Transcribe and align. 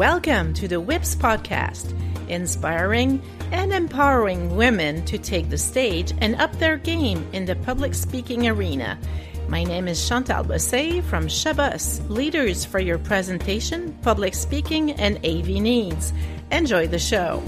Welcome 0.00 0.54
to 0.54 0.66
the 0.66 0.80
WIPS 0.80 1.14
podcast, 1.14 1.94
inspiring 2.26 3.20
and 3.52 3.70
empowering 3.70 4.56
women 4.56 5.04
to 5.04 5.18
take 5.18 5.50
the 5.50 5.58
stage 5.58 6.14
and 6.22 6.36
up 6.36 6.58
their 6.58 6.78
game 6.78 7.28
in 7.34 7.44
the 7.44 7.54
public 7.54 7.92
speaking 7.92 8.48
arena. 8.48 8.98
My 9.46 9.62
name 9.62 9.88
is 9.88 10.08
Chantal 10.08 10.42
Bossé 10.42 11.02
from 11.02 11.26
Chabus, 11.26 12.00
Leaders 12.08 12.64
for 12.64 12.78
Your 12.78 12.96
Presentation, 12.96 13.92
Public 14.00 14.32
Speaking, 14.32 14.92
and 14.92 15.18
AV 15.18 15.48
Needs. 15.60 16.14
Enjoy 16.50 16.86
the 16.86 16.98
show. 16.98 17.42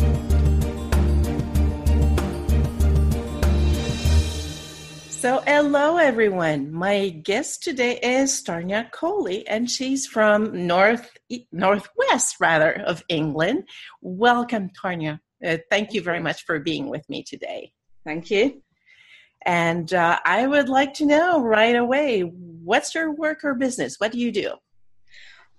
So, 5.22 5.40
hello 5.46 5.98
everyone. 5.98 6.72
My 6.72 7.10
guest 7.10 7.62
today 7.62 7.96
is 8.02 8.42
Tanya 8.42 8.90
Coley, 8.90 9.46
and 9.46 9.70
she's 9.70 10.04
from 10.04 10.66
North 10.66 11.16
Northwest, 11.52 12.40
rather, 12.40 12.72
of 12.72 13.04
England. 13.08 13.68
Welcome, 14.00 14.70
Tanya. 14.70 15.20
Uh, 15.46 15.58
thank 15.70 15.92
you 15.92 16.02
very 16.02 16.18
much 16.18 16.44
for 16.44 16.58
being 16.58 16.88
with 16.88 17.08
me 17.08 17.22
today. 17.22 17.72
Thank 18.04 18.32
you. 18.32 18.62
And 19.46 19.94
uh, 19.94 20.18
I 20.24 20.44
would 20.44 20.68
like 20.68 20.94
to 20.94 21.06
know 21.06 21.40
right 21.40 21.76
away 21.76 22.22
what's 22.22 22.92
your 22.92 23.12
work 23.12 23.44
or 23.44 23.54
business? 23.54 24.00
What 24.00 24.10
do 24.10 24.18
you 24.18 24.32
do? 24.32 24.48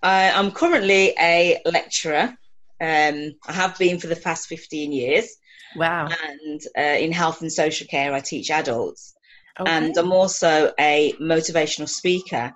Uh, 0.03 0.29
I'm 0.35 0.51
currently 0.51 1.13
a 1.17 1.61
lecturer. 1.63 2.37
Um, 2.81 3.31
I 3.47 3.53
have 3.53 3.77
been 3.77 3.97
for 3.97 4.07
the 4.07 4.17
past 4.17 4.47
15 4.47 4.91
years. 4.91 5.37
Wow. 5.77 6.09
And 6.27 6.61
uh, 6.77 6.97
in 6.99 7.13
health 7.13 7.39
and 7.39 7.49
social 7.49 7.87
care, 7.87 8.13
I 8.13 8.19
teach 8.19 8.51
adults. 8.51 9.13
Okay. 9.59 9.71
And 9.71 9.95
I'm 9.97 10.11
also 10.11 10.73
a 10.79 11.13
motivational 11.21 11.87
speaker. 11.87 12.53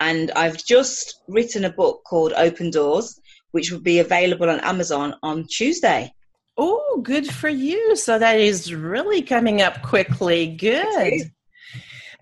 And 0.00 0.30
I've 0.32 0.62
just 0.64 1.22
written 1.26 1.64
a 1.64 1.70
book 1.70 2.02
called 2.04 2.32
Open 2.36 2.70
Doors, 2.70 3.18
which 3.52 3.72
will 3.72 3.80
be 3.80 3.98
available 3.98 4.50
on 4.50 4.60
Amazon 4.60 5.14
on 5.22 5.46
Tuesday. 5.48 6.12
Oh, 6.58 7.00
good 7.02 7.26
for 7.26 7.48
you. 7.48 7.96
So 7.96 8.18
that 8.18 8.38
is 8.38 8.72
really 8.72 9.22
coming 9.22 9.62
up 9.62 9.82
quickly. 9.82 10.46
Good. 10.46 11.30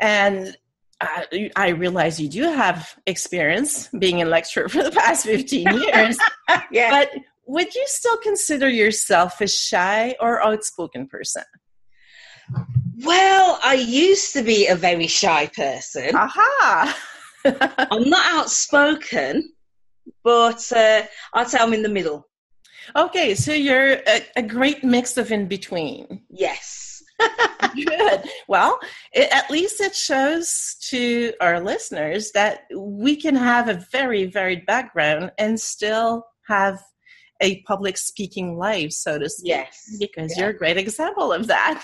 And 0.00 0.56
I, 1.00 1.50
I 1.56 1.68
realize 1.68 2.20
you 2.20 2.28
do 2.28 2.42
have 2.44 2.96
experience 3.06 3.88
being 3.98 4.22
a 4.22 4.24
lecturer 4.24 4.68
for 4.68 4.82
the 4.82 4.90
past 4.90 5.26
15 5.26 5.66
years. 5.72 6.18
yeah. 6.70 6.90
But 6.90 7.10
would 7.46 7.74
you 7.74 7.84
still 7.86 8.16
consider 8.18 8.68
yourself 8.68 9.40
a 9.40 9.48
shy 9.48 10.16
or 10.20 10.42
outspoken 10.42 11.06
person? 11.06 11.44
Well, 13.02 13.58
I 13.62 13.74
used 13.74 14.32
to 14.34 14.42
be 14.42 14.66
a 14.66 14.76
very 14.76 15.06
shy 15.06 15.50
person. 15.54 16.14
Aha! 16.14 16.98
I'm 17.44 18.08
not 18.08 18.34
outspoken, 18.34 19.52
but 20.22 20.72
uh, 20.72 21.02
I'd 21.34 21.48
say 21.48 21.58
I'm 21.58 21.74
in 21.74 21.82
the 21.82 21.88
middle. 21.88 22.26
Okay, 22.96 23.34
so 23.34 23.52
you're 23.52 23.94
a, 24.06 24.22
a 24.36 24.42
great 24.42 24.84
mix 24.84 25.16
of 25.16 25.32
in 25.32 25.46
between. 25.46 26.22
Yes. 26.30 27.02
Good. 27.74 28.22
Well, 28.48 28.78
it, 29.12 29.32
at 29.32 29.50
least 29.50 29.80
it 29.80 29.96
shows 29.96 30.76
to 30.90 31.32
our 31.40 31.60
listeners 31.60 32.30
that 32.32 32.62
we 32.76 33.16
can 33.16 33.34
have 33.34 33.68
a 33.68 33.84
very 33.90 34.26
varied 34.26 34.66
background 34.66 35.32
and 35.38 35.58
still 35.58 36.26
have 36.46 36.80
a 37.40 37.62
public 37.62 37.96
speaking 37.96 38.56
life, 38.56 38.92
so 38.92 39.18
to 39.18 39.28
speak. 39.28 39.48
Yes. 39.48 39.96
Because 39.98 40.36
yeah. 40.36 40.44
you're 40.44 40.50
a 40.50 40.58
great 40.58 40.76
example 40.76 41.32
of 41.32 41.46
that. 41.48 41.82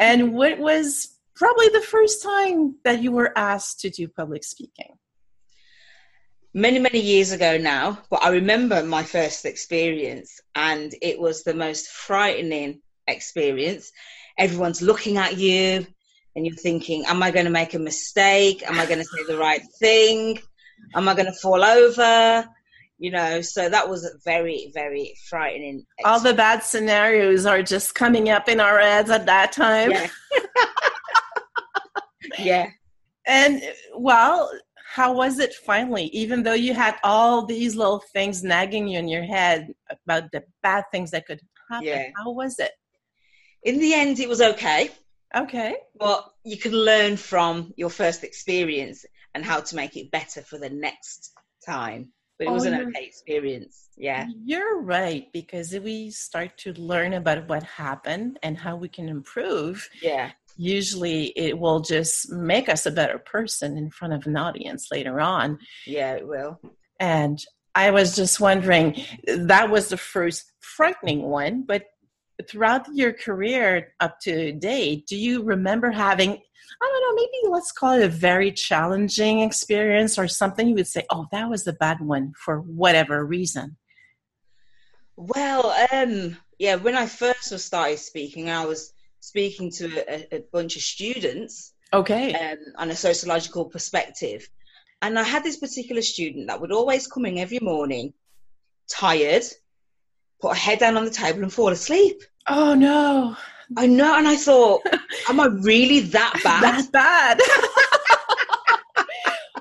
And 0.00 0.32
what 0.32 0.58
was 0.58 1.14
probably 1.36 1.68
the 1.68 1.82
first 1.82 2.22
time 2.22 2.74
that 2.84 3.02
you 3.02 3.12
were 3.12 3.36
asked 3.36 3.80
to 3.80 3.90
do 3.90 4.08
public 4.08 4.42
speaking? 4.42 4.96
Many, 6.54 6.78
many 6.78 7.00
years 7.00 7.32
ago 7.32 7.58
now, 7.58 7.98
but 8.10 8.24
I 8.24 8.30
remember 8.30 8.82
my 8.82 9.04
first 9.04 9.44
experience, 9.44 10.40
and 10.56 10.92
it 11.02 11.20
was 11.20 11.44
the 11.44 11.54
most 11.54 11.88
frightening 11.88 12.80
experience. 13.06 13.92
Everyone's 14.38 14.80
looking 14.80 15.18
at 15.18 15.36
you, 15.36 15.86
and 16.34 16.46
you're 16.46 16.56
thinking, 16.56 17.04
Am 17.06 17.22
I 17.22 17.30
going 17.30 17.44
to 17.44 17.50
make 17.50 17.74
a 17.74 17.78
mistake? 17.78 18.64
Am 18.66 18.80
I 18.80 18.86
going 18.86 18.98
to 19.00 19.04
say 19.04 19.24
the 19.28 19.38
right 19.38 19.62
thing? 19.78 20.38
Am 20.94 21.08
I 21.08 21.14
going 21.14 21.26
to 21.26 21.32
fall 21.40 21.62
over? 21.62 22.48
You 23.00 23.10
know 23.10 23.40
so 23.40 23.68
that 23.68 23.88
was 23.88 24.08
very 24.24 24.70
very 24.74 25.16
frightening 25.28 25.84
experience. 25.98 26.04
all 26.04 26.20
the 26.20 26.34
bad 26.34 26.62
scenarios 26.62 27.46
are 27.46 27.62
just 27.62 27.94
coming 27.94 28.28
up 28.28 28.46
in 28.48 28.60
our 28.60 28.78
heads 28.78 29.10
at 29.10 29.26
that 29.26 29.52
time. 29.52 29.90
Yeah, 29.90 30.08
yeah. 32.38 32.66
and 33.26 33.62
well 33.96 34.52
how 34.92 35.12
was 35.14 35.38
it 35.38 35.54
finally? 35.54 36.06
Even 36.06 36.42
though 36.42 36.52
you 36.52 36.74
had 36.74 36.96
all 37.04 37.46
these 37.46 37.76
little 37.76 38.02
things 38.12 38.42
nagging 38.42 38.88
you 38.88 38.98
in 38.98 39.06
your 39.06 39.22
head 39.22 39.72
about 39.88 40.32
the 40.32 40.42
bad 40.64 40.84
things 40.90 41.12
that 41.12 41.26
could 41.26 41.40
happen 41.70 41.86
yeah. 41.86 42.08
how 42.16 42.30
was 42.32 42.58
it? 42.58 42.72
In 43.62 43.78
the 43.78 43.94
end 43.94 44.20
it 44.20 44.28
was 44.28 44.42
okay. 44.42 44.90
Okay. 45.34 45.76
Well 45.94 46.34
you 46.44 46.58
can 46.58 46.72
learn 46.72 47.16
from 47.16 47.72
your 47.76 47.90
first 47.90 48.24
experience 48.24 49.06
and 49.34 49.42
how 49.42 49.60
to 49.60 49.76
make 49.76 49.96
it 49.96 50.10
better 50.10 50.42
for 50.42 50.58
the 50.58 50.70
next 50.70 51.32
time 51.64 52.12
but 52.40 52.46
it 52.46 52.50
oh, 52.50 52.54
was 52.54 52.64
an 52.64 52.74
okay 52.88 53.04
experience. 53.04 53.90
Yeah. 53.98 54.26
You're 54.46 54.80
right, 54.80 55.30
because 55.30 55.74
if 55.74 55.82
we 55.82 56.10
start 56.10 56.56
to 56.58 56.72
learn 56.72 57.12
about 57.12 57.46
what 57.50 57.62
happened 57.62 58.38
and 58.42 58.56
how 58.56 58.76
we 58.76 58.88
can 58.88 59.10
improve, 59.10 59.88
yeah. 60.02 60.30
Usually 60.56 61.26
it 61.36 61.58
will 61.58 61.80
just 61.80 62.32
make 62.32 62.68
us 62.68 62.84
a 62.84 62.90
better 62.90 63.18
person 63.18 63.78
in 63.78 63.90
front 63.90 64.14
of 64.14 64.26
an 64.26 64.36
audience 64.36 64.88
later 64.90 65.20
on. 65.20 65.58
Yeah, 65.86 66.14
it 66.14 66.26
will. 66.26 66.60
And 66.98 67.38
I 67.74 67.90
was 67.90 68.16
just 68.16 68.40
wondering, 68.40 69.02
that 69.26 69.70
was 69.70 69.88
the 69.88 69.96
first 69.96 70.50
frightening 70.60 71.22
one, 71.22 71.62
but 71.62 71.84
throughout 72.48 72.86
your 72.94 73.12
career 73.12 73.94
up 74.00 74.20
to 74.20 74.52
date, 74.52 75.06
do 75.06 75.16
you 75.16 75.42
remember 75.42 75.90
having 75.90 76.38
I 76.82 76.86
don't 76.86 77.16
know, 77.16 77.22
maybe 77.22 77.52
let's 77.52 77.72
call 77.72 77.98
it 77.98 78.04
a 78.04 78.08
very 78.08 78.52
challenging 78.52 79.40
experience 79.40 80.18
or 80.18 80.28
something 80.28 80.68
you 80.68 80.74
would 80.76 80.86
say, 80.86 81.04
oh, 81.10 81.26
that 81.32 81.50
was 81.50 81.64
the 81.64 81.72
bad 81.72 82.00
one 82.00 82.32
for 82.42 82.60
whatever 82.60 83.24
reason? 83.24 83.76
Well, 85.16 85.74
um, 85.92 86.38
yeah, 86.58 86.76
when 86.76 86.94
I 86.94 87.06
first 87.06 87.52
was 87.52 87.64
started 87.64 87.98
speaking, 87.98 88.50
I 88.50 88.64
was 88.64 88.92
speaking 89.20 89.70
to 89.72 89.86
a, 90.08 90.36
a 90.36 90.44
bunch 90.52 90.76
of 90.76 90.82
students. 90.82 91.74
Okay. 91.92 92.32
Um, 92.32 92.58
on 92.76 92.90
a 92.90 92.96
sociological 92.96 93.64
perspective. 93.64 94.48
And 95.02 95.18
I 95.18 95.24
had 95.24 95.42
this 95.42 95.56
particular 95.56 96.02
student 96.02 96.46
that 96.46 96.60
would 96.60 96.72
always 96.72 97.06
come 97.06 97.26
in 97.26 97.38
every 97.38 97.58
morning, 97.60 98.14
tired, 98.88 99.42
put 100.40 100.52
her 100.52 100.58
head 100.58 100.78
down 100.78 100.96
on 100.96 101.04
the 101.04 101.10
table 101.10 101.42
and 101.42 101.52
fall 101.52 101.68
asleep. 101.68 102.22
Oh 102.46 102.74
no. 102.74 103.36
I 103.76 103.86
know, 103.86 104.18
and 104.18 104.26
I 104.26 104.34
thought, 104.36 104.82
am 105.28 105.38
I 105.38 105.46
really 105.46 106.00
that 106.00 106.40
bad? 106.44 106.62
that 106.62 106.90
bad. 106.92 107.38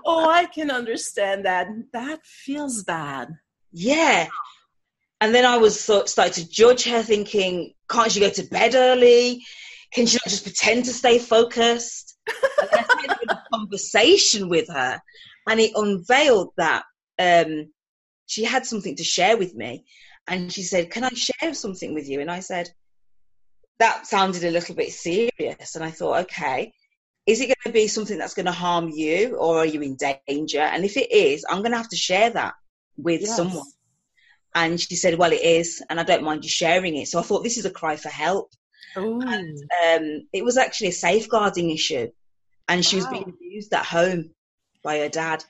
oh, 0.05 0.27
I 0.27 0.45
can 0.45 0.71
understand 0.71 1.45
that. 1.45 1.67
That 1.93 2.25
feels 2.25 2.83
bad. 2.83 3.37
Yeah. 3.71 4.27
And 5.21 5.35
then 5.35 5.45
I 5.45 5.57
was 5.57 5.79
so, 5.79 6.05
started 6.05 6.33
to 6.35 6.49
judge 6.49 6.85
her, 6.85 7.03
thinking, 7.03 7.73
can't 7.89 8.11
she 8.11 8.19
go 8.19 8.29
to 8.29 8.43
bed 8.43 8.73
early? 8.73 9.45
Can 9.93 10.07
she 10.07 10.15
not 10.15 10.29
just 10.29 10.43
pretend 10.43 10.85
to 10.85 10.93
stay 10.93 11.19
focused? 11.19 12.17
And 12.27 12.69
I 12.71 13.05
had 13.07 13.17
a 13.29 13.43
conversation 13.53 14.49
with 14.49 14.69
her, 14.69 14.99
and 15.47 15.59
it 15.59 15.71
unveiled 15.75 16.53
that 16.57 16.83
um, 17.19 17.71
she 18.27 18.43
had 18.43 18.65
something 18.65 18.95
to 18.95 19.03
share 19.03 19.37
with 19.37 19.53
me. 19.53 19.85
And 20.29 20.53
she 20.53 20.63
said, 20.63 20.91
Can 20.91 21.03
I 21.03 21.09
share 21.09 21.53
something 21.53 21.93
with 21.93 22.07
you? 22.07 22.21
And 22.21 22.31
I 22.31 22.39
said, 22.39 22.69
that 23.79 24.05
sounded 24.05 24.43
a 24.43 24.51
little 24.51 24.75
bit 24.75 24.91
serious. 24.91 25.75
And 25.75 25.83
I 25.83 25.89
thought, 25.89 26.23
okay, 26.23 26.73
is 27.25 27.41
it 27.41 27.47
going 27.47 27.55
to 27.65 27.71
be 27.71 27.87
something 27.87 28.17
that's 28.17 28.33
going 28.33 28.45
to 28.45 28.51
harm 28.51 28.89
you 28.89 29.35
or 29.35 29.59
are 29.59 29.65
you 29.65 29.81
in 29.81 29.97
danger? 30.27 30.59
And 30.59 30.85
if 30.85 30.97
it 30.97 31.11
is, 31.11 31.45
I'm 31.49 31.59
going 31.59 31.71
to 31.71 31.77
have 31.77 31.89
to 31.89 31.95
share 31.95 32.29
that 32.31 32.53
with 32.97 33.21
yes. 33.21 33.35
someone. 33.35 33.65
And 34.53 34.79
she 34.79 34.95
said, 34.95 35.17
well, 35.17 35.31
it 35.31 35.41
is. 35.41 35.81
And 35.89 35.99
I 35.99 36.03
don't 36.03 36.23
mind 36.23 36.43
you 36.43 36.49
sharing 36.49 36.97
it. 36.97 37.07
So 37.07 37.19
I 37.19 37.23
thought, 37.23 37.43
this 37.43 37.57
is 37.57 37.65
a 37.65 37.71
cry 37.71 37.95
for 37.95 38.09
help. 38.09 38.51
And, 38.95 39.57
um, 39.85 40.27
it 40.33 40.43
was 40.43 40.57
actually 40.57 40.87
a 40.87 40.93
safeguarding 40.93 41.69
issue. 41.69 42.09
And 42.67 42.83
she 42.83 42.97
wow. 42.97 43.03
was 43.03 43.11
being 43.11 43.29
abused 43.29 43.73
at 43.73 43.85
home 43.85 44.31
by 44.83 44.99
her 44.99 45.09
dad. 45.09 45.45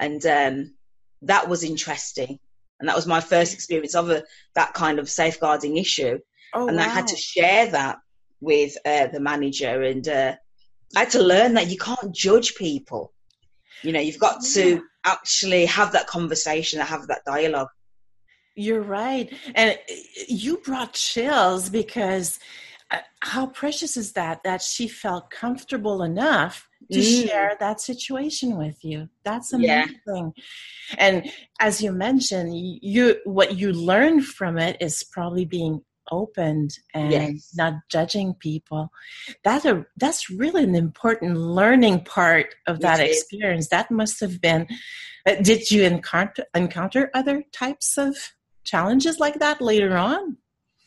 And 0.00 0.24
um, 0.24 0.74
that 1.22 1.48
was 1.48 1.64
interesting. 1.64 2.38
And 2.80 2.88
that 2.88 2.96
was 2.96 3.06
my 3.06 3.20
first 3.20 3.54
experience 3.54 3.94
of 3.94 4.10
a, 4.10 4.22
that 4.54 4.74
kind 4.74 4.98
of 4.98 5.08
safeguarding 5.08 5.76
issue. 5.76 6.18
Oh, 6.54 6.68
and 6.68 6.76
wow. 6.76 6.84
I 6.84 6.88
had 6.88 7.08
to 7.08 7.16
share 7.16 7.66
that 7.70 7.98
with 8.40 8.76
uh, 8.84 9.08
the 9.08 9.20
manager, 9.20 9.82
and 9.82 10.06
uh, 10.08 10.34
I 10.96 11.00
had 11.00 11.10
to 11.10 11.22
learn 11.22 11.54
that 11.54 11.68
you 11.68 11.76
can't 11.76 12.14
judge 12.14 12.54
people. 12.54 13.12
You 13.82 13.92
know, 13.92 14.00
you've 14.00 14.18
got 14.18 14.42
to 14.52 14.68
yeah. 14.76 14.80
actually 15.04 15.66
have 15.66 15.92
that 15.92 16.06
conversation, 16.06 16.80
and 16.80 16.88
have 16.88 17.06
that 17.08 17.24
dialogue. 17.26 17.68
You're 18.54 18.82
right, 18.82 19.32
and 19.54 19.78
you 20.28 20.58
brought 20.58 20.94
chills 20.94 21.68
because 21.68 22.38
how 23.20 23.46
precious 23.46 23.96
is 23.96 24.12
that 24.12 24.42
that 24.44 24.62
she 24.62 24.88
felt 24.88 25.30
comfortable 25.30 26.02
enough 26.02 26.68
to 26.92 27.00
Mm. 27.00 27.26
share 27.28 27.56
that 27.60 27.80
situation 27.80 28.56
with 28.56 28.82
you 28.84 29.08
that's 29.24 29.52
Yeah. 29.52 29.84
amazing 30.06 30.32
and 30.96 31.30
as 31.60 31.82
you 31.82 31.92
mentioned 31.92 32.50
you 32.56 33.18
what 33.24 33.56
you 33.58 33.72
learn 33.72 34.22
from 34.22 34.58
it 34.58 34.76
is 34.80 35.04
probably 35.04 35.44
being 35.44 35.84
opened 36.10 36.70
and 36.94 37.12
Yes. 37.12 37.52
not 37.54 37.74
judging 37.90 38.32
people 38.34 38.90
that 39.44 39.66
a, 39.66 39.84
that's 39.98 40.30
really 40.30 40.64
an 40.64 40.74
important 40.74 41.36
learning 41.36 42.02
part 42.04 42.54
of 42.66 42.80
that 42.80 43.00
experience 43.00 43.68
that 43.68 43.90
must 43.90 44.18
have 44.20 44.40
been 44.40 44.66
uh, 45.26 45.34
did 45.42 45.70
you 45.70 45.82
encounter 45.82 46.44
encounter 46.54 47.10
other 47.12 47.44
types 47.52 47.98
of 47.98 48.16
challenges 48.64 49.18
like 49.18 49.38
that 49.40 49.60
later 49.60 49.96
on 49.96 50.38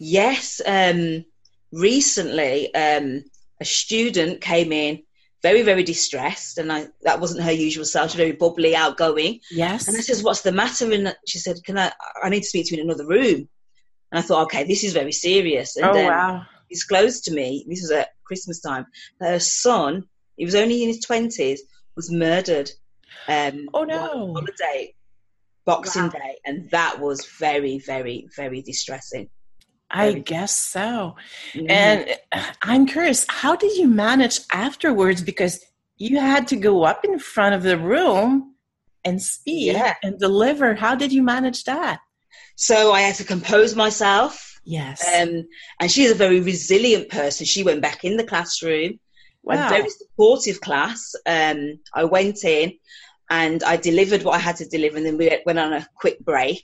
Yes. 0.04 0.60
Um, 0.66 1.26
recently, 1.72 2.74
um, 2.74 3.24
a 3.60 3.66
student 3.66 4.42
came 4.42 4.72
in 4.72 5.04
very, 5.44 5.62
very 5.64 5.84
distressed, 5.84 6.58
and 6.58 6.72
I 6.72 6.88
that 7.02 7.20
wasn't 7.20 7.44
her 7.44 7.52
usual 7.52 7.86
self. 7.86 8.12
She 8.12 8.18
was 8.18 8.26
very 8.26 8.38
bubbly, 8.38 8.76
outgoing. 8.76 9.40
yes 9.50 9.88
And 9.88 9.98
I 9.98 10.02
says, 10.02 10.24
"What's 10.24 10.42
the 10.42 10.52
matter?" 10.52 10.92
And 10.92 11.16
she 11.28 11.40
said, 11.40 11.64
"Can 11.64 11.78
I? 11.78 11.92
I 12.24 12.30
need 12.30 12.42
to 12.42 12.48
speak 12.48 12.68
to 12.68 12.76
you 12.76 12.82
in 12.82 12.88
another 12.88 13.08
room." 13.08 13.48
And 14.12 14.20
I 14.20 14.22
thought, 14.22 14.44
okay, 14.44 14.66
this 14.66 14.84
is 14.84 14.94
very 14.94 15.14
serious. 15.14 15.78
And 15.78 15.86
oh 15.86 15.94
then 15.94 16.08
wow 16.08 16.46
disclosed 16.72 17.26
to 17.26 17.34
me, 17.34 17.66
this 17.68 17.82
was 17.82 17.92
at 17.92 18.10
Christmas 18.24 18.62
time, 18.62 18.88
that 19.20 19.32
her 19.32 19.40
son, 19.40 20.06
he 20.38 20.46
was 20.46 20.56
only 20.56 20.82
in 20.82 20.90
his 20.90 21.02
twenties, 21.02 21.62
was 21.96 22.10
murdered. 22.10 22.72
Um, 23.28 23.70
Oh, 23.74 23.84
no. 23.84 24.00
on 24.00 24.36
holiday, 24.36 24.96
Boxing 25.66 26.04
Wow. 26.04 26.10
Day, 26.10 26.38
and 26.46 26.70
that 26.72 27.00
was 27.00 27.28
very, 27.40 27.78
very, 27.80 28.28
very 28.36 28.62
distressing. 28.62 29.30
I 29.92 30.14
guess 30.14 30.56
so. 30.56 31.16
Mhm. 31.54 31.70
And 31.70 32.18
uh, 32.32 32.44
I'm 32.62 32.86
curious, 32.86 33.26
how 33.30 33.56
did 33.56 33.78
you 33.78 33.88
manage 33.88 34.40
afterwards? 34.54 35.22
Because 35.22 35.60
you 35.98 36.20
had 36.20 36.48
to 36.48 36.56
go 36.56 36.84
up 36.84 37.04
in 37.06 37.20
front 37.20 37.56
of 37.56 37.64
the 37.64 37.78
room 37.78 38.56
and 39.04 39.22
speak 39.22 39.74
Yeah. 39.74 39.96
and 40.04 40.20
deliver. 40.20 40.76
How 40.76 40.96
did 40.96 41.12
you 41.12 41.24
manage 41.24 41.64
that? 41.66 42.00
so 42.56 42.92
I 42.92 43.02
had 43.02 43.16
to 43.16 43.24
compose 43.24 43.76
myself. 43.76 44.60
Yes. 44.64 45.04
Um, 45.18 45.48
and 45.80 45.90
she's 45.92 46.12
a 46.12 46.16
very 46.16 46.40
resilient 46.42 47.10
person. 47.10 47.46
She 47.46 47.64
went 47.64 47.82
back 47.82 48.04
in 48.04 48.18
the 48.18 48.24
classroom, 48.24 49.00
wow. 49.42 49.66
a 49.66 49.70
very 49.70 49.90
supportive 49.90 50.62
class. 50.62 51.16
Um, 51.26 51.80
I 51.96 52.04
went 52.04 52.44
in 52.44 52.74
and 53.32 53.64
I 53.64 53.78
delivered 53.78 54.22
what 54.24 54.36
I 54.36 54.40
had 54.40 54.58
to 54.58 54.66
deliver, 54.66 54.98
and 54.98 55.06
then 55.06 55.18
we 55.18 55.36
went 55.46 55.58
on 55.58 55.74
a 55.74 55.88
quick 55.96 56.20
break. 56.20 56.64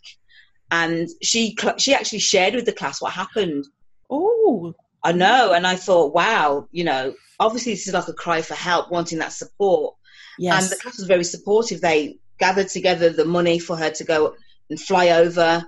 And 0.72 1.08
she 1.22 1.56
she 1.78 1.94
actually 1.94 2.20
shared 2.20 2.56
with 2.56 2.66
the 2.66 2.74
class 2.74 3.02
what 3.02 3.14
happened. 3.14 3.66
oh, 4.10 4.74
I 5.04 5.12
know, 5.14 5.54
and 5.54 5.66
I 5.66 5.76
thought, 5.76 6.14
wow, 6.14 6.68
you 6.72 6.84
know, 6.84 7.14
obviously 7.40 7.74
this 7.74 7.88
is 7.88 7.94
like 7.94 8.08
a 8.08 8.14
cry 8.14 8.42
for 8.42 8.56
help, 8.56 8.92
wanting 8.92 9.20
that 9.20 9.32
support. 9.32 9.96
yes. 10.40 10.64
And 10.64 10.72
the 10.72 10.82
class 10.82 10.98
was 10.98 11.08
very 11.08 11.24
supportive. 11.24 11.80
They 11.82 12.18
gathered 12.40 12.68
together 12.70 13.10
the 13.12 13.24
money 13.26 13.60
for 13.60 13.78
her 13.78 13.90
to 13.92 14.04
go 14.04 14.36
and 14.70 14.80
fly 14.80 15.10
over 15.10 15.64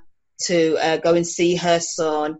to 0.47 0.77
uh, 0.77 0.97
go 0.97 1.13
and 1.15 1.25
see 1.25 1.55
her 1.55 1.79
son, 1.79 2.37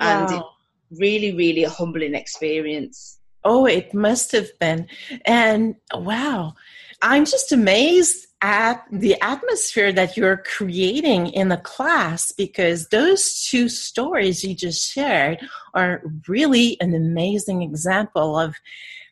and 0.00 0.30
it, 0.30 0.34
Wow. 0.34 0.50
really, 0.90 1.34
really 1.34 1.64
a 1.64 1.70
humbling 1.70 2.14
experience. 2.14 3.18
Oh, 3.44 3.66
it 3.66 3.92
must 3.92 4.32
have 4.32 4.56
been. 4.58 4.86
And 5.24 5.74
wow, 5.94 6.54
I'm 7.02 7.24
just 7.24 7.52
amazed 7.52 8.26
at 8.42 8.84
the 8.90 9.20
atmosphere 9.22 9.92
that 9.92 10.16
you're 10.16 10.38
creating 10.38 11.28
in 11.28 11.48
the 11.48 11.56
class 11.56 12.32
because 12.32 12.88
those 12.88 13.46
two 13.48 13.68
stories 13.68 14.42
you 14.42 14.54
just 14.54 14.90
shared 14.92 15.38
are 15.74 16.02
really 16.26 16.76
an 16.80 16.94
amazing 16.94 17.62
example 17.62 18.38
of 18.38 18.54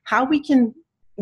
how 0.04 0.24
we 0.24 0.42
can 0.42 0.74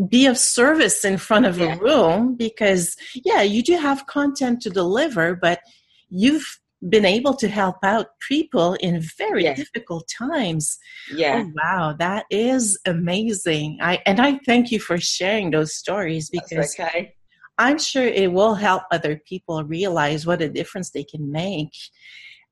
be 0.09 0.27
of 0.27 0.39
service 0.39 1.05
in 1.05 1.19
front 1.19 1.45
of 1.45 1.59
Yeah. 1.59 1.75
a 1.75 1.79
room 1.79 2.35
because 2.37 2.97
yeah 3.15 3.43
you 3.43 3.63
do 3.63 3.77
have 3.77 4.07
content 4.07 4.63
to 4.63 4.71
deliver 4.71 5.35
but 5.35 5.61
you've 6.09 6.61
been 6.89 7.05
able 7.05 7.35
to 7.35 7.49
help 7.49 7.77
out 7.83 8.07
people 8.29 8.75
in 8.75 9.01
very 9.19 9.45
Yeah. 9.45 9.55
difficult 9.55 10.09
times 10.17 10.79
oh, 11.13 11.17
Yeah, 11.17 11.45
Oh 11.45 11.53
wow, 11.57 11.95
that 11.99 12.27
is 12.31 12.79
amazing. 12.87 13.79
I 13.81 14.01
and 14.07 14.21
I 14.21 14.39
thank 14.47 14.71
you 14.71 14.79
for 14.79 14.99
sharing 14.99 15.51
those 15.51 15.75
stories 15.75 16.31
because 16.31 16.77
okay. 16.79 17.15
I'm 17.59 17.79
sure 17.79 18.05
it 18.07 18.33
will 18.33 18.55
help 18.55 18.85
other 18.93 19.21
people 19.27 19.65
realize 19.65 20.25
what 20.27 20.41
a 20.41 20.49
difference 20.49 20.91
they 20.91 21.03
can 21.05 21.33
make. 21.33 21.73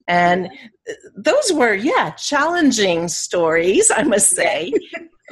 And 0.09 0.49
those 1.17 1.53
were 1.53 1.75
yeah, 1.75 2.11
challenging 2.13 3.09
stories, 3.09 3.91
I 3.95 4.03
must 4.03 4.31
say. 4.31 4.73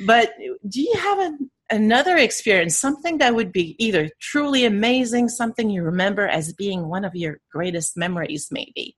but 0.06 0.32
do 0.68 0.80
you 0.80 0.94
have 0.98 1.18
an, 1.18 1.50
another 1.70 2.16
experience, 2.16 2.78
something 2.78 3.18
that 3.18 3.34
would 3.34 3.52
be 3.52 3.76
either 3.78 4.10
truly 4.20 4.64
amazing, 4.64 5.28
something 5.28 5.70
you 5.70 5.82
remember 5.82 6.26
as 6.26 6.52
being 6.52 6.88
one 6.88 7.04
of 7.04 7.14
your 7.14 7.38
greatest 7.50 7.96
memories 7.96 8.48
maybe? 8.50 8.96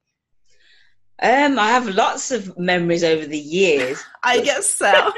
Um, 1.23 1.59
I 1.59 1.69
have 1.69 1.89
lots 1.89 2.31
of 2.31 2.59
memories 2.59 3.03
over 3.03 3.25
the 3.27 3.39
years, 3.39 4.03
I 4.23 4.41
guess 4.41 4.71
so. 4.71 5.13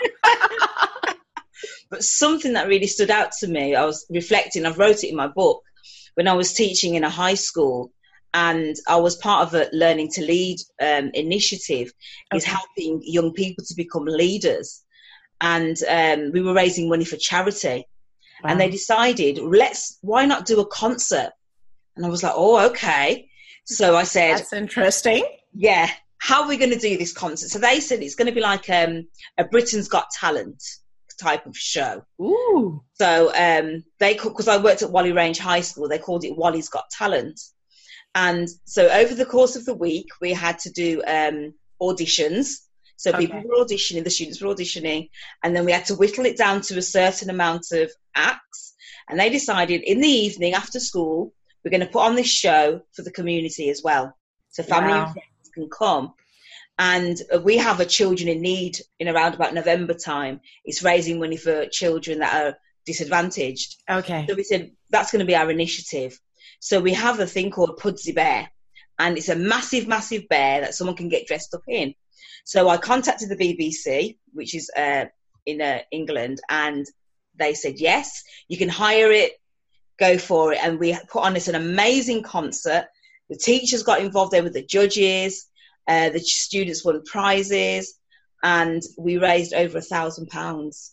but 1.91 2.05
something 2.05 2.53
that 2.53 2.69
really 2.69 2.87
stood 2.87 3.11
out 3.11 3.33
to 3.41 3.49
me, 3.49 3.75
I 3.75 3.85
was 3.85 4.07
reflecting, 4.11 4.65
I 4.65 4.71
wrote 4.71 5.03
it 5.03 5.11
in 5.11 5.17
my 5.17 5.29
book, 5.29 5.63
when 6.15 6.29
I 6.29 6.35
was 6.35 6.53
teaching 6.53 6.95
in 6.95 7.05
a 7.05 7.11
high 7.11 7.35
school 7.35 7.93
and 8.35 8.77
I 8.87 8.97
was 8.97 9.17
part 9.17 9.47
of 9.47 9.55
a 9.55 9.69
Learning 9.73 10.09
to 10.13 10.21
Lead 10.21 10.59
um, 10.81 11.11
initiative, 11.15 11.93
is 12.35 12.45
helping 12.45 13.01
young 13.05 13.33
people 13.33 13.65
to 13.65 13.75
become 13.75 14.05
leaders. 14.05 14.85
And 15.41 15.77
um, 15.89 16.33
we 16.33 16.43
were 16.43 16.55
raising 16.55 16.89
money 16.89 17.05
for 17.05 17.17
charity. 17.17 17.87
And 18.45 18.61
they 18.61 18.71
decided, 18.71 19.39
let's, 19.39 19.99
why 20.01 20.25
not 20.25 20.47
do 20.47 20.61
a 20.61 20.67
concert? 20.67 21.31
And 21.97 22.07
I 22.07 22.09
was 22.09 22.23
like, 22.23 22.35
oh, 22.37 22.67
okay. 22.71 23.29
So 23.65 23.97
I 23.97 24.05
said, 24.05 24.39
That's 24.39 24.53
interesting. 24.53 25.25
yeah, 25.53 25.91
how 26.19 26.43
are 26.43 26.49
we 26.49 26.57
going 26.57 26.71
to 26.71 26.79
do 26.79 26.97
this 26.97 27.13
concert? 27.13 27.49
So 27.49 27.59
they 27.59 27.81
said 27.81 28.01
it's 28.01 28.15
going 28.15 28.29
to 28.29 28.35
be 28.35 28.41
like 28.41 28.71
um, 28.71 29.07
a 29.39 29.45
Britain's 29.45 29.89
Got 29.89 30.11
Talent 30.11 30.63
type 31.19 31.47
of 31.47 31.57
show. 31.57 32.03
Ooh. 32.21 32.83
So 32.95 33.33
um, 33.35 33.85
they 33.99 34.15
because 34.15 34.49
I 34.49 34.63
worked 34.63 34.83
at 34.83 34.91
Whalley 34.91 35.13
Range 35.13 35.39
High 35.39 35.61
School, 35.61 35.89
they 35.89 35.99
called 35.99 36.25
it 36.25 36.37
Whalley's 36.37 36.69
Got 36.69 36.89
Talent. 36.91 37.41
And 38.15 38.49
so 38.65 38.89
over 38.89 39.15
the 39.15 39.27
course 39.27 39.57
of 39.57 39.65
the 39.65 39.75
week, 39.75 40.07
we 40.21 40.33
had 40.33 40.59
to 40.61 40.71
do 40.71 41.03
um, 41.07 41.55
auditions. 41.83 42.55
So 42.99 43.13
people 43.13 43.41
were 43.45 43.65
auditioning, 43.65 44.03
the 44.03 44.11
students 44.11 44.43
were 44.43 44.53
auditioning, 44.53 45.09
and 45.45 45.55
then 45.55 45.65
we 45.65 45.71
had 45.71 45.85
to 45.87 45.95
whittle 45.95 46.27
it 46.27 46.37
down 46.37 46.63
to 46.63 46.77
a 46.79 46.83
certain 46.83 47.31
amount 47.31 47.71
of 47.71 47.93
acts. 48.17 48.75
And 49.09 49.21
they 49.21 49.31
decided 49.31 49.83
in 49.83 50.01
the 50.01 50.09
evening 50.09 50.55
after 50.55 50.81
school, 50.81 51.33
we're 51.65 51.71
going 51.71 51.87
to 51.87 51.87
put 51.87 52.03
on 52.03 52.17
this 52.17 52.29
show 52.29 52.83
for 52.95 53.03
the 53.03 53.13
community 53.13 53.71
as 53.71 53.83
well. 53.85 54.17
So 54.49 54.65
family 54.65 54.95
Wow. 54.95 55.05
and 55.05 55.13
friends 55.13 55.51
can 55.55 55.69
come. 55.71 56.13
And 56.77 57.17
uh, 57.33 57.39
we 57.41 57.59
have 57.59 57.79
a 57.79 57.85
children 57.85 58.29
in 58.29 58.41
need 58.41 58.81
in 58.99 59.09
around 59.09 59.35
about 59.35 59.55
November 59.55 59.95
time. 59.95 60.41
It's 60.65 60.83
raising 60.83 61.21
money 61.21 61.37
for 61.37 61.67
children 61.67 62.19
that 62.19 62.35
are 62.35 62.59
disadvantaged. 62.85 63.77
Okay. 63.89 64.27
So 64.29 64.35
we 64.35 64.43
said 64.43 64.73
that's 64.91 65.13
going 65.13 65.21
to 65.21 65.27
be 65.27 65.37
our 65.37 65.51
initiative. 65.51 66.19
So 66.59 66.81
we 66.81 66.95
have 66.95 67.21
a 67.21 67.27
thing 67.27 67.53
called 67.53 67.79
Pudsey 67.79 68.13
Bear, 68.13 68.51
and 68.99 69.17
it's 69.17 69.29
a 69.29 69.37
massive, 69.37 69.87
massive 69.87 70.29
bear 70.29 70.63
that 70.63 70.75
someone 70.75 70.97
can 70.97 71.09
get 71.09 71.29
dressed 71.29 71.55
up 71.55 71.63
in. 71.69 71.95
So 72.45 72.69
I 72.69 72.77
contacted 72.77 73.29
the 73.29 73.37
BBC, 73.37 74.17
which 74.33 74.55
is 74.55 74.71
uh, 74.77 75.07
in 75.47 75.61
uh, 75.61 75.81
England, 75.91 76.41
and 76.49 76.87
they 77.39 77.55
said 77.55 77.75
yes, 77.79 78.23
you 78.49 78.57
can 78.59 78.69
hire 78.69 79.13
it, 79.13 79.33
go 79.99 80.19
for 80.19 80.53
it, 80.53 80.59
and 80.63 80.79
we 80.79 80.97
put 81.11 81.23
on 81.25 81.35
this 81.35 81.49
an 81.49 81.55
amazing 81.55 82.23
concert. 82.23 82.87
The 83.29 83.37
teachers 83.37 83.83
got 83.83 84.01
involved 84.01 84.33
there 84.33 84.43
with 84.43 84.55
the 84.55 84.65
judges, 84.65 85.47
uh, 85.87 86.11
the 86.11 86.21
students 86.21 86.85
won 86.85 87.03
prizes, 87.05 87.95
and 88.43 88.83
we 88.97 89.19
raised 89.19 89.53
over 89.53 89.79
a 89.79 89.83
thousand 89.83 90.29
pounds. 90.29 90.91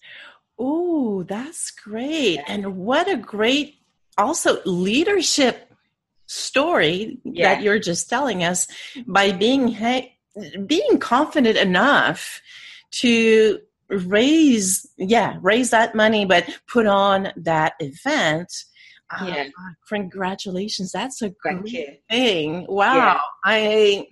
Oh, 0.58 1.24
that's 1.24 1.72
great. 1.72 2.40
And 2.48 2.78
what 2.78 3.10
a 3.10 3.18
great 3.18 3.76
also 4.18 4.62
leadership 4.66 5.72
story 6.28 7.20
Yeah. 7.24 7.56
that 7.56 7.64
you're 7.64 7.80
just 7.80 8.10
telling 8.10 8.44
us 8.44 8.68
by 9.06 9.32
being 9.32 9.72
ha- 9.74 10.10
being 10.66 10.98
confident 11.00 11.58
enough 11.58 12.42
to 12.92 13.60
raise 13.90 14.88
yeah, 14.98 15.38
raise 15.42 15.70
that 15.72 15.96
money 15.96 16.26
but 16.26 16.46
put 16.68 16.86
on 16.88 17.32
that 17.38 17.74
event. 17.80 18.52
Uh, 19.12 19.26
Yeah. 19.28 19.48
congratulations. 19.88 20.92
That's 20.92 21.22
a 21.22 21.30
great 21.30 22.02
thing. 22.10 22.66
Wow. 22.68 22.96
Yeah. 22.96 23.20
I 23.44 24.08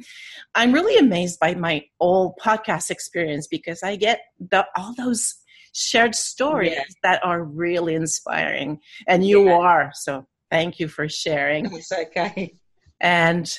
I'm 0.56 0.72
really 0.72 0.98
amazed 0.98 1.40
by 1.40 1.56
my 1.56 1.86
old 2.00 2.38
podcast 2.40 2.92
experience 2.92 3.48
because 3.48 3.82
I 3.82 3.96
get 3.96 4.20
the, 4.40 4.68
all 4.78 4.94
those 4.96 5.36
shared 5.74 6.14
stories 6.14 6.74
Yeah. 6.74 6.84
that 7.02 7.26
are 7.26 7.44
really 7.44 7.96
inspiring 7.96 8.80
and 9.08 9.26
you 9.26 9.46
Yeah. 9.46 9.58
are. 9.58 9.92
So 9.96 10.28
thank 10.52 10.80
you 10.80 10.88
for 10.88 11.10
sharing. 11.10 11.66
It's 11.76 11.92
okay. 11.92 12.54
And 13.02 13.52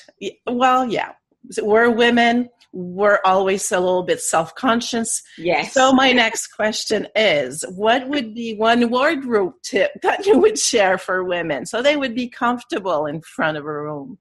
well, 0.47 0.89
yeah. 0.89 1.11
So 1.51 1.65
we're 1.65 1.89
women, 1.91 2.49
we're 2.75 3.19
always 3.23 3.71
a 3.71 3.79
little 3.79 4.03
bit 4.03 4.21
self-conscious. 4.21 5.23
Yes. 5.37 5.73
So 5.73 5.93
my 5.93 6.11
next 6.11 6.47
question 6.47 7.07
is, 7.15 7.63
what 7.73 8.07
would 8.09 8.35
be 8.35 8.53
one 8.53 8.89
wardrobe 8.89 9.53
tip 9.63 9.91
that 10.01 10.25
you 10.25 10.37
would 10.39 10.59
share 10.59 10.97
for 10.97 11.23
women 11.23 11.65
so 11.65 11.81
they 11.81 11.95
would 11.95 12.13
be 12.13 12.27
comfortable 12.27 13.05
in 13.05 13.21
front 13.21 13.57
of 13.57 13.63
a 13.63 13.71
room? 13.71 14.19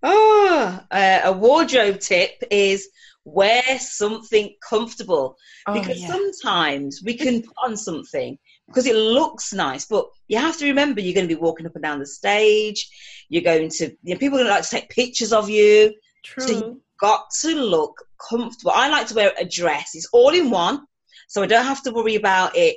Oh, 0.00 0.80
uh, 0.92 1.20
a 1.24 1.32
wardrobe 1.32 1.98
tip 1.98 2.30
is 2.52 2.88
wear 3.24 3.62
something 3.80 4.54
comfortable 4.66 5.36
Oh, 5.66 5.74
because 5.74 6.00
yeah. 6.00 6.06
sometimes 6.06 7.02
we 7.04 7.14
can 7.14 7.42
put 7.42 7.54
on 7.62 7.76
something 7.76 8.38
because 8.68 8.86
it 8.86 8.94
looks 8.94 9.52
nice, 9.52 9.86
but 9.86 10.08
you 10.28 10.38
have 10.38 10.56
to 10.58 10.66
remember 10.66 11.00
you're 11.00 11.14
going 11.14 11.28
to 11.28 11.34
be 11.34 11.40
walking 11.40 11.66
up 11.66 11.74
and 11.74 11.82
down 11.82 11.98
the 11.98 12.06
stage. 12.06 12.88
You're 13.28 13.42
going 13.42 13.70
to, 13.70 13.90
you 14.02 14.14
know, 14.14 14.18
people 14.18 14.38
are 14.38 14.44
going 14.44 14.48
to 14.48 14.54
like 14.54 14.62
to 14.62 14.70
take 14.70 14.90
pictures 14.90 15.32
of 15.32 15.50
you. 15.50 15.94
True. 16.24 16.46
So 16.46 16.52
you 16.52 16.80
got 17.00 17.26
to 17.40 17.54
look 17.54 18.02
comfortable. 18.28 18.72
I 18.74 18.88
like 18.88 19.06
to 19.08 19.14
wear 19.14 19.32
a 19.38 19.44
dress. 19.44 19.94
It's 19.94 20.08
all 20.12 20.30
in 20.34 20.50
one, 20.50 20.86
so 21.28 21.42
I 21.42 21.46
don't 21.46 21.64
have 21.64 21.82
to 21.84 21.92
worry 21.92 22.16
about 22.16 22.56
it 22.56 22.76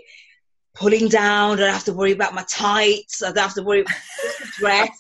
pulling 0.76 1.10
down. 1.10 1.54
I 1.54 1.62
don't 1.62 1.74
have 1.74 1.84
to 1.86 1.94
worry 1.94 2.12
about 2.12 2.34
my 2.34 2.46
tights. 2.50 3.22
I 3.22 3.28
don't 3.28 3.38
have 3.40 3.54
to 3.56 3.64
worry 3.64 3.82
about 3.82 3.96
a 3.96 4.48
dress, 4.60 4.98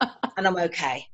and 0.36 0.46
I'm 0.46 0.56
okay. 0.56 1.06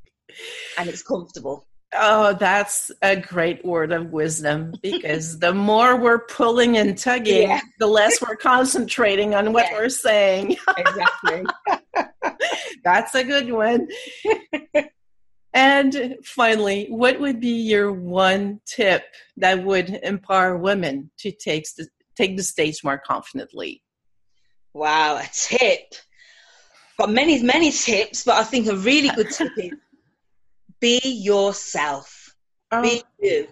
And 0.79 0.89
it's 0.89 1.03
comfortable. 1.03 1.67
Oh, 1.95 2.35
that's 2.35 2.91
a 3.01 3.17
great 3.17 3.65
word 3.65 3.93
of 3.93 4.11
wisdom 4.11 4.75
because 4.83 5.39
the 5.39 5.55
more 5.55 5.97
we're 5.97 6.27
pulling 6.27 6.77
and 6.77 6.99
tugging, 6.99 7.49
Yeah. 7.49 7.61
the 7.79 7.87
less 7.87 8.21
we're 8.21 8.37
concentrating 8.37 9.35
on 9.35 9.53
what 9.53 9.67
Yeah. 9.71 9.79
we're 9.79 9.89
saying. 9.89 10.57
Exactly. 10.77 11.45
That's 12.85 13.15
a 13.15 13.25
good 13.25 13.51
one. 13.51 13.89
and 15.57 16.17
finally, 16.23 16.87
what 16.91 17.19
would 17.19 17.41
be 17.41 17.63
your 17.63 17.91
one 17.93 18.61
tip 18.67 19.03
that 19.39 19.65
would 19.65 19.99
empower 20.03 20.57
women 20.57 21.11
to 21.19 21.33
take 21.33 21.67
the, 21.77 21.89
take 22.15 22.37
the 22.37 22.43
stage 22.43 22.85
more 22.85 22.99
confidently? 22.99 23.83
wow, 24.77 25.17
a 25.17 25.27
tip. 25.33 25.95
Got 26.99 27.11
many, 27.11 27.43
many 27.43 27.71
tips, 27.71 28.25
but 28.25 28.37
I 28.37 28.45
think 28.45 28.69
a 28.69 28.77
really 28.77 29.09
good 29.09 29.31
tip 29.31 29.53
is 29.57 29.73
be 30.81 31.01
yourself. 31.03 32.35
Oh, 32.73 32.83
be 32.83 33.03
you. 33.21 33.47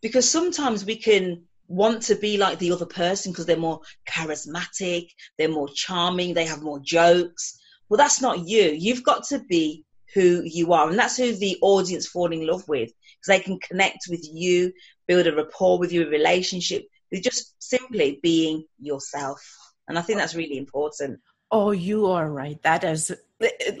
because 0.00 0.30
sometimes 0.30 0.84
we 0.84 0.96
can 0.96 1.42
want 1.66 2.02
to 2.02 2.14
be 2.14 2.38
like 2.38 2.58
the 2.58 2.72
other 2.72 2.86
person 2.86 3.32
because 3.32 3.46
they're 3.46 3.56
more 3.56 3.80
charismatic, 4.08 5.08
they're 5.36 5.48
more 5.48 5.68
charming, 5.74 6.34
they 6.34 6.46
have 6.46 6.62
more 6.62 6.80
jokes. 6.80 7.58
Well, 7.88 7.98
that's 7.98 8.22
not 8.22 8.46
you. 8.46 8.70
You've 8.78 9.02
got 9.02 9.24
to 9.24 9.40
be 9.40 9.84
who 10.14 10.42
you 10.44 10.72
are, 10.72 10.88
and 10.88 10.98
that's 10.98 11.16
who 11.16 11.32
the 11.34 11.58
audience 11.60 12.06
fall 12.06 12.32
in 12.32 12.46
love 12.46 12.66
with 12.68 12.90
because 12.90 13.26
they 13.28 13.40
can 13.40 13.58
connect 13.60 14.06
with 14.08 14.26
you, 14.32 14.72
build 15.06 15.26
a 15.26 15.34
rapport 15.34 15.78
with 15.78 15.92
you, 15.92 16.06
a 16.06 16.10
relationship 16.10 16.86
with 17.10 17.22
just 17.22 17.54
simply 17.62 18.18
being 18.22 18.64
yourself. 18.80 19.40
And 19.88 19.98
I 19.98 20.02
think 20.02 20.18
that's 20.18 20.34
really 20.34 20.58
important. 20.58 21.20
Oh, 21.50 21.70
you 21.70 22.06
are 22.06 22.30
right. 22.30 22.62
That 22.62 22.84
is, 22.84 23.10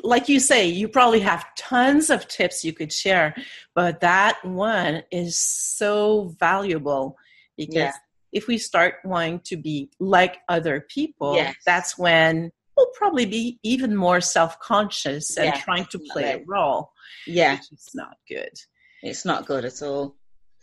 like 0.02 0.28
you 0.28 0.40
say, 0.40 0.66
you 0.66 0.88
probably 0.88 1.20
have 1.20 1.44
tons 1.56 2.08
of 2.08 2.26
tips 2.26 2.64
you 2.64 2.72
could 2.72 2.92
share, 2.92 3.34
but 3.74 4.00
that 4.00 4.42
one 4.44 5.02
is 5.10 5.38
so 5.38 6.34
valuable 6.40 7.16
because 7.58 7.74
Yeah. 7.74 7.92
if 8.32 8.46
we 8.46 8.56
start 8.56 8.94
wanting 9.04 9.40
to 9.40 9.56
be 9.56 9.90
like 9.98 10.38
other 10.48 10.86
people, 10.88 11.34
Yes. 11.34 11.56
that's 11.66 11.98
when 11.98 12.52
we'll 12.78 12.92
probably 12.94 13.26
be 13.26 13.58
even 13.62 13.94
more 13.96 14.20
self 14.20 14.58
conscious 14.60 15.36
and 15.36 15.46
Yeah, 15.46 15.60
trying 15.60 15.86
to 15.86 15.98
play 16.12 16.32
a 16.34 16.44
role, 16.46 16.90
Yeah, 17.26 17.58
It's 17.72 17.94
not 17.94 18.16
good. 18.28 18.52
it's 19.02 19.24
not 19.24 19.46
good 19.46 19.64
at 19.64 19.82
all. 19.82 20.16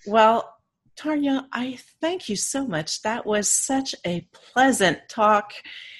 Well, 0.07 0.51
Tanya, 0.97 1.45
I 1.51 1.77
thank 2.01 2.29
you 2.29 2.37
so 2.37 2.65
much. 2.65 3.01
That 3.01 3.25
was 3.25 3.49
such 3.51 3.93
a 4.07 4.27
pleasant 4.53 4.99
talk 5.09 5.51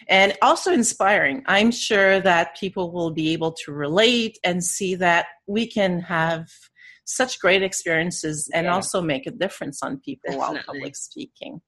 and 0.07 0.33
also 0.41 0.71
inspiring. 0.71 1.43
I'm 1.47 1.71
sure 1.71 2.21
that 2.21 2.55
people 2.57 2.91
will 2.93 3.11
be 3.11 3.33
able 3.33 3.51
to 3.65 3.73
relate 3.73 4.37
and 4.45 4.63
see 4.63 4.95
that 4.95 5.25
we 5.47 5.67
can 5.67 5.99
have 5.99 6.47
such 7.03 7.39
great 7.39 7.61
experiences 7.61 8.49
and 8.53 8.65
Yeah. 8.65 8.73
also 8.75 9.01
make 9.01 9.27
a 9.27 9.31
difference 9.31 9.83
on 9.83 9.99
people 9.99 10.37
while 10.37 10.57
public 10.65 10.95
speaking. 10.95 11.61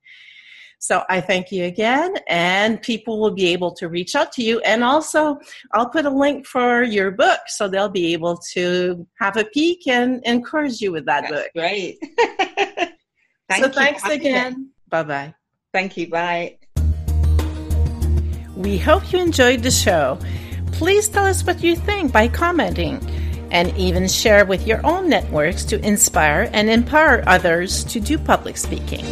So 0.80 1.04
I 1.10 1.22
thank 1.22 1.52
you 1.52 1.64
again, 1.66 2.16
and 2.28 2.82
people 2.82 3.20
will 3.20 3.32
be 3.32 3.48
able 3.48 3.72
to 3.74 3.90
reach 3.90 4.16
out 4.16 4.32
to 4.34 4.44
you. 4.44 4.60
And 4.60 4.84
also, 4.84 5.40
I'll 5.74 5.90
put 5.90 6.06
a 6.06 6.10
link 6.10 6.46
for 6.46 6.84
your 6.84 7.12
book 7.12 7.40
so 7.48 7.68
they'll 7.68 7.90
be 7.90 8.14
able 8.14 8.38
to 8.54 9.08
have 9.20 9.38
a 9.38 9.46
peek 9.46 9.88
and 9.88 10.22
encourage 10.24 10.80
you 10.80 10.92
with 10.92 11.06
that 11.06 11.22
That's 11.22 11.34
book. 11.34 11.52
great. 11.56 11.98
Thank 13.50 13.64
so 13.64 13.70
thanks 13.70 14.08
again. 14.08 14.72
Bye 14.90 15.04
bye. 15.04 15.34
Thank 15.74 15.98
you. 15.98 16.10
Bye. 16.10 16.58
We 18.56 18.78
hope 18.78 19.14
you 19.14 19.20
enjoyed 19.20 19.64
the 19.64 19.72
show. 19.72 20.20
Please 20.74 21.08
tell 21.08 21.26
us 21.26 21.44
what 21.44 21.64
you 21.64 21.76
think 21.76 22.12
by 22.12 22.28
commenting 22.28 23.00
and 23.52 23.76
even 23.78 24.08
share 24.08 24.46
with 24.46 24.68
your 24.68 24.86
own 24.86 25.08
networks 25.10 25.64
to 25.66 25.86
inspire 25.86 26.50
and 26.54 26.70
empower 26.70 27.24
others 27.28 27.84
to 27.86 28.00
do 28.00 28.18
public 28.18 28.58
speaking. 28.58 29.06